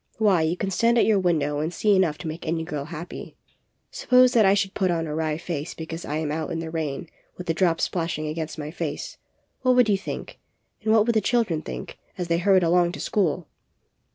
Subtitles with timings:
[0.17, 3.37] Why, you can stand at your window and see enough to make any girl happy.
[3.91, 6.71] Suppose that I should put on a wry face because I am out in the
[6.71, 9.17] rain with the drops splashing against my face,
[9.61, 10.39] what would you think,
[10.81, 13.47] and what would the children think, as they hurried along to school?"